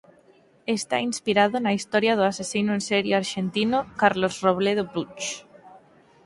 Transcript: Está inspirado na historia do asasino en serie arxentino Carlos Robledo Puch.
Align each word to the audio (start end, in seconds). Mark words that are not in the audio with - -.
Está 0.77 0.97
inspirado 1.09 1.55
na 1.59 1.75
historia 1.77 2.13
do 2.15 2.23
asasino 2.31 2.71
en 2.77 2.81
serie 2.89 3.13
arxentino 3.21 3.77
Carlos 4.01 4.33
Robledo 4.45 4.83
Puch. 4.93 5.21